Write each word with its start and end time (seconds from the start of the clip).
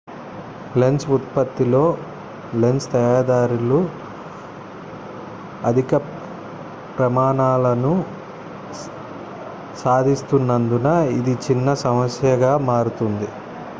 lens 0.75 1.03
ఉత్పత్తిలో 1.07 1.81
lens 2.61 2.87
తయారీదారులు 2.91 3.79
అధిక 5.63 5.91
ప్రమాణాలను 6.97 7.93
సాధిస్తున్నందున 9.75 10.87
ఇది 11.11 11.35
చిన్న 11.45 11.75
సమస్యగా 11.83 12.51
మారుతోంది 12.69 13.29